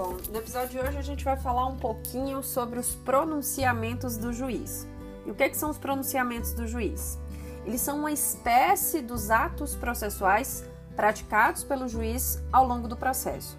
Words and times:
Bom, 0.00 0.16
no 0.32 0.38
episódio 0.38 0.70
de 0.70 0.78
hoje 0.78 0.96
a 0.96 1.02
gente 1.02 1.22
vai 1.22 1.36
falar 1.36 1.66
um 1.66 1.76
pouquinho 1.76 2.42
sobre 2.42 2.78
os 2.78 2.94
pronunciamentos 2.94 4.16
do 4.16 4.32
juiz. 4.32 4.88
E 5.26 5.30
o 5.30 5.34
que, 5.34 5.42
é 5.42 5.48
que 5.50 5.58
são 5.58 5.68
os 5.68 5.76
pronunciamentos 5.76 6.54
do 6.54 6.66
juiz? 6.66 7.18
Eles 7.66 7.82
são 7.82 7.98
uma 7.98 8.10
espécie 8.10 9.02
dos 9.02 9.30
atos 9.30 9.76
processuais 9.76 10.64
praticados 10.96 11.62
pelo 11.64 11.86
juiz 11.86 12.42
ao 12.50 12.66
longo 12.66 12.88
do 12.88 12.96
processo. 12.96 13.58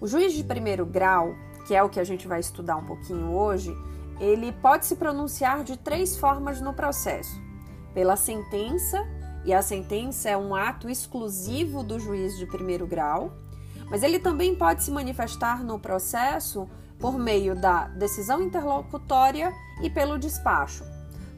O 0.00 0.06
juiz 0.06 0.34
de 0.34 0.44
primeiro 0.44 0.86
grau, 0.86 1.34
que 1.66 1.74
é 1.74 1.82
o 1.82 1.88
que 1.88 1.98
a 1.98 2.04
gente 2.04 2.28
vai 2.28 2.38
estudar 2.38 2.76
um 2.76 2.86
pouquinho 2.86 3.32
hoje, 3.32 3.76
ele 4.20 4.52
pode 4.52 4.86
se 4.86 4.94
pronunciar 4.94 5.64
de 5.64 5.76
três 5.76 6.16
formas 6.16 6.60
no 6.60 6.72
processo: 6.74 7.42
pela 7.92 8.14
sentença, 8.14 9.04
e 9.44 9.52
a 9.52 9.62
sentença 9.62 10.30
é 10.30 10.36
um 10.36 10.54
ato 10.54 10.88
exclusivo 10.88 11.82
do 11.82 11.98
juiz 11.98 12.38
de 12.38 12.46
primeiro 12.46 12.86
grau 12.86 13.32
mas 13.90 14.02
ele 14.02 14.18
também 14.18 14.54
pode 14.54 14.82
se 14.82 14.90
manifestar 14.90 15.64
no 15.64 15.78
processo 15.78 16.68
por 16.98 17.18
meio 17.18 17.54
da 17.54 17.88
decisão 17.88 18.42
interlocutória 18.42 19.52
e 19.82 19.90
pelo 19.90 20.18
despacho. 20.18 20.84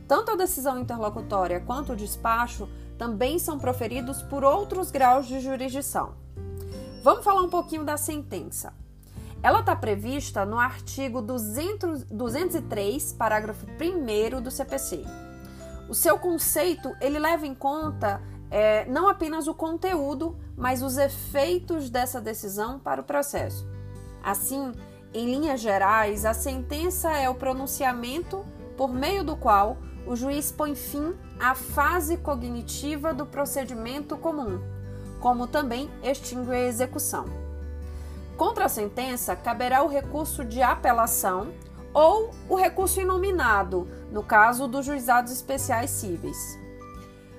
Tanto 0.07 0.31
a 0.31 0.37
decisão 0.37 0.79
interlocutória 0.79 1.61
quanto 1.61 1.93
o 1.93 1.97
despacho 1.97 2.69
também 2.97 3.39
são 3.39 3.59
proferidos 3.59 4.23
por 4.23 4.43
outros 4.43 4.91
graus 4.91 5.27
de 5.27 5.41
jurisdição. 5.41 6.15
Vamos 7.03 7.25
falar 7.25 7.43
um 7.43 7.51
pouquinho 7.51 7.85
da 7.85 7.97
sentença. 7.97 8.73
Ela 9.43 9.61
está 9.61 9.77
prevista 9.77 10.45
no 10.45 10.59
artigo 10.59 11.23
200, 11.23 12.05
203, 12.05 13.13
parágrafo 13.13 13.67
1 13.67 14.43
do 14.43 14.51
CPC. 14.51 15.05
O 15.89 15.95
seu 15.95 16.19
conceito 16.19 16.93
ele 17.01 17.19
leva 17.19 17.47
em 17.47 17.55
conta 17.55 18.21
é, 18.51 18.85
não 18.87 19.09
apenas 19.09 19.47
o 19.47 19.55
conteúdo, 19.55 20.37
mas 20.59 20.83
os 20.83 20.99
efeitos 20.99 21.89
dessa 21.89 22.21
decisão 22.21 22.81
para 22.81 23.01
o 23.01 23.05
processo. 23.05 23.65
Assim, 24.23 24.73
em 25.15 25.25
linhas 25.25 25.61
gerais, 25.61 26.25
a 26.25 26.35
sentença 26.35 27.13
é 27.13 27.31
o 27.31 27.35
pronunciamento 27.35 28.45
por 28.77 28.93
meio 28.93 29.23
do 29.23 29.37
qual 29.37 29.79
o 30.05 30.17
juiz 30.17 30.51
põe 30.51 30.75
fim 30.75 31.15
à 31.39 31.55
fase 31.55 32.17
cognitiva 32.17 33.15
do 33.15 33.25
procedimento 33.25 34.17
comum, 34.17 34.61
como 35.21 35.47
também 35.47 35.89
extingue 36.03 36.51
a 36.51 36.67
execução. 36.67 37.25
Contra 38.37 38.65
a 38.65 38.69
sentença, 38.69 39.37
caberá 39.37 39.83
o 39.83 39.89
recurso 39.89 40.45
de 40.45 40.61
apelação 40.61 41.53
ou 41.95 42.31
o 42.49 42.57
recurso 42.57 43.01
inominado, 43.01 43.89
no 44.11 44.23
caso 44.23 44.67
dos 44.67 44.87
juizados 44.87 45.33
especiais 45.33 45.91
cíveis. 45.91 46.59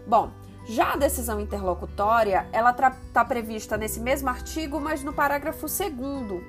Bom, 0.05 0.31
já 0.69 0.93
a 0.93 0.97
decisão 0.97 1.39
interlocutória, 1.39 2.47
ela 2.51 2.69
está 2.69 3.25
prevista 3.25 3.75
nesse 3.75 3.99
mesmo 3.99 4.29
artigo, 4.29 4.79
mas 4.79 5.03
no 5.03 5.11
parágrafo 5.11 5.65
2 5.65 6.43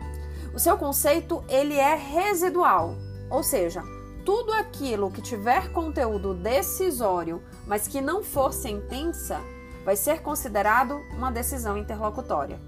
O 0.54 0.58
seu 0.58 0.76
conceito, 0.76 1.42
ele 1.48 1.74
é 1.74 1.94
residual, 1.94 2.96
ou 3.30 3.42
seja, 3.42 3.82
tudo 4.22 4.52
aquilo 4.52 5.10
que 5.10 5.22
tiver 5.22 5.72
conteúdo 5.72 6.34
decisório, 6.34 7.42
mas 7.66 7.88
que 7.88 8.02
não 8.02 8.22
for 8.22 8.52
sentença, 8.52 9.40
vai 9.86 9.96
ser 9.96 10.20
considerado 10.20 11.00
uma 11.16 11.32
decisão 11.32 11.78
interlocutória. 11.78 12.60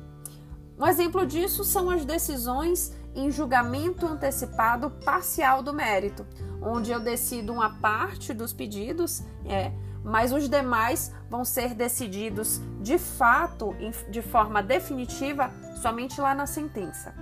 Um 0.82 0.86
exemplo 0.88 1.24
disso 1.24 1.62
são 1.62 1.88
as 1.88 2.04
decisões 2.04 2.92
em 3.14 3.30
julgamento 3.30 4.04
antecipado 4.04 4.90
parcial 4.90 5.62
do 5.62 5.72
mérito, 5.72 6.26
onde 6.60 6.90
eu 6.90 6.98
decido 6.98 7.52
uma 7.52 7.78
parte 7.78 8.34
dos 8.34 8.52
pedidos, 8.52 9.22
é, 9.46 9.70
mas 10.02 10.32
os 10.32 10.48
demais 10.48 11.14
vão 11.30 11.44
ser 11.44 11.72
decididos 11.72 12.60
de 12.80 12.98
fato, 12.98 13.76
de 14.10 14.20
forma 14.20 14.60
definitiva, 14.60 15.52
somente 15.80 16.20
lá 16.20 16.34
na 16.34 16.46
sentença. 16.48 17.14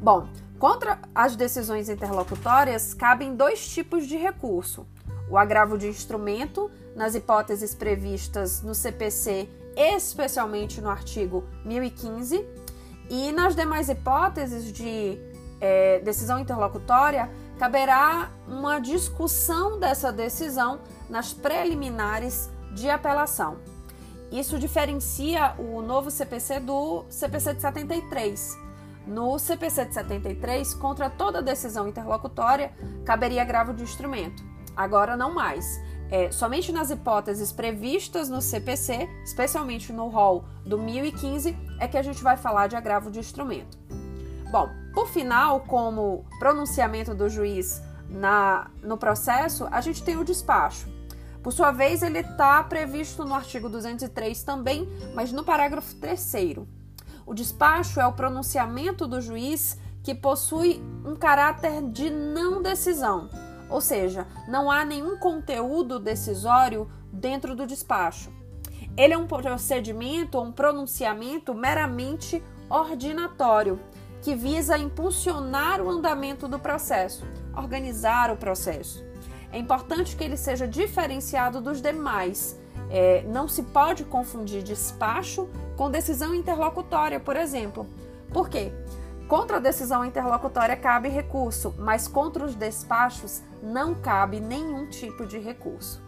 Bom, 0.00 0.26
contra 0.58 1.00
as 1.14 1.36
decisões 1.36 1.90
interlocutórias, 1.90 2.94
cabem 2.94 3.36
dois 3.36 3.68
tipos 3.68 4.06
de 4.06 4.16
recurso: 4.16 4.86
o 5.28 5.36
agravo 5.36 5.76
de 5.76 5.86
instrumento, 5.86 6.70
nas 6.96 7.14
hipóteses 7.14 7.74
previstas 7.74 8.62
no 8.62 8.74
CPC, 8.74 9.50
especialmente 9.78 10.80
no 10.80 10.90
artigo 10.90 11.44
1015, 11.64 12.44
e 13.10 13.32
nas 13.32 13.54
demais 13.54 13.88
hipóteses 13.88 14.72
de 14.72 15.18
é, 15.60 16.00
decisão 16.00 16.38
interlocutória, 16.38 17.30
caberá 17.58 18.30
uma 18.46 18.78
discussão 18.80 19.78
dessa 19.78 20.12
decisão 20.12 20.80
nas 21.08 21.32
preliminares 21.32 22.50
de 22.74 22.90
apelação. 22.90 23.56
Isso 24.30 24.58
diferencia 24.58 25.54
o 25.58 25.80
novo 25.80 26.10
CPC 26.10 26.60
do 26.60 27.04
CPC 27.08 27.54
de 27.54 27.62
73. 27.62 28.58
No 29.06 29.38
CPC 29.38 29.86
de 29.86 29.94
73, 29.94 30.74
contra 30.74 31.08
toda 31.08 31.40
decisão 31.40 31.88
interlocutória, 31.88 32.72
caberia 33.06 33.40
agravo 33.40 33.72
de 33.72 33.82
instrumento. 33.82 34.44
Agora 34.76 35.16
não 35.16 35.34
mais. 35.34 35.80
É, 36.10 36.30
somente 36.30 36.72
nas 36.72 36.90
hipóteses 36.90 37.52
previstas 37.52 38.28
no 38.28 38.40
CPC, 38.40 39.08
especialmente 39.24 39.92
no 39.92 40.08
rol 40.08 40.44
do 40.64 40.78
1015, 40.78 41.56
é 41.78 41.86
que 41.86 41.98
a 41.98 42.02
gente 42.02 42.22
vai 42.22 42.36
falar 42.36 42.66
de 42.66 42.76
agravo 42.76 43.10
de 43.10 43.18
instrumento. 43.18 43.78
Bom, 44.50 44.70
por 44.94 45.08
final, 45.08 45.60
como 45.60 46.24
pronunciamento 46.38 47.14
do 47.14 47.28
juiz 47.28 47.82
na, 48.08 48.70
no 48.82 48.96
processo, 48.96 49.68
a 49.70 49.80
gente 49.82 50.02
tem 50.02 50.16
o 50.16 50.24
despacho. 50.24 50.88
Por 51.42 51.52
sua 51.52 51.70
vez, 51.70 52.02
ele 52.02 52.20
está 52.20 52.62
previsto 52.64 53.24
no 53.24 53.34
artigo 53.34 53.68
203 53.68 54.42
também, 54.42 54.88
mas 55.14 55.30
no 55.30 55.44
parágrafo 55.44 55.94
3. 55.96 56.56
O 57.26 57.34
despacho 57.34 58.00
é 58.00 58.06
o 58.06 58.12
pronunciamento 58.12 59.06
do 59.06 59.20
juiz 59.20 59.78
que 60.02 60.14
possui 60.14 60.82
um 61.04 61.14
caráter 61.14 61.82
de 61.90 62.08
não 62.08 62.62
decisão, 62.62 63.28
ou 63.68 63.80
seja, 63.80 64.26
não 64.46 64.70
há 64.70 64.84
nenhum 64.84 65.16
conteúdo 65.16 65.98
decisório 65.98 66.90
dentro 67.12 67.54
do 67.54 67.66
despacho. 67.66 68.30
Ele 68.96 69.14
é 69.14 69.18
um 69.18 69.26
procedimento 69.26 70.38
ou 70.38 70.44
um 70.44 70.52
pronunciamento 70.52 71.54
meramente 71.54 72.42
ordinatório, 72.68 73.78
que 74.20 74.34
visa 74.34 74.76
impulsionar 74.76 75.80
o 75.80 75.88
andamento 75.88 76.48
do 76.48 76.58
processo, 76.58 77.24
organizar 77.56 78.30
o 78.32 78.36
processo. 78.36 79.04
É 79.52 79.58
importante 79.58 80.16
que 80.16 80.24
ele 80.24 80.36
seja 80.36 80.66
diferenciado 80.66 81.60
dos 81.60 81.80
demais. 81.80 82.58
É, 82.90 83.22
não 83.28 83.46
se 83.48 83.62
pode 83.62 84.04
confundir 84.04 84.62
despacho 84.62 85.48
com 85.76 85.90
decisão 85.90 86.34
interlocutória, 86.34 87.20
por 87.20 87.36
exemplo. 87.36 87.86
Por 88.30 88.48
quê? 88.48 88.72
Contra 89.28 89.58
a 89.58 89.60
decisão 89.60 90.06
interlocutória 90.06 90.74
cabe 90.74 91.10
recurso, 91.10 91.74
mas 91.78 92.08
contra 92.08 92.44
os 92.44 92.54
despachos 92.54 93.42
não 93.62 93.94
cabe 93.94 94.40
nenhum 94.40 94.88
tipo 94.88 95.26
de 95.26 95.38
recurso. 95.38 96.02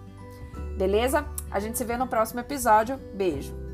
Beleza? 0.78 1.26
A 1.50 1.60
gente 1.60 1.76
se 1.76 1.84
vê 1.84 1.98
no 1.98 2.06
próximo 2.06 2.40
episódio. 2.40 2.96
Beijo! 3.12 3.69